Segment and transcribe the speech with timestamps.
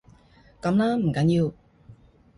[0.63, 1.53] 噉啦，唔緊要